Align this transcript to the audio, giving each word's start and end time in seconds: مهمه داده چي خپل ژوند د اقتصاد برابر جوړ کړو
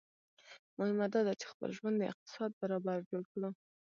مهمه 0.77 1.07
داده 1.13 1.33
چي 1.39 1.45
خپل 1.51 1.69
ژوند 1.77 1.95
د 1.99 2.03
اقتصاد 2.11 2.51
برابر 2.61 2.97
جوړ 3.09 3.23
کړو 3.33 3.49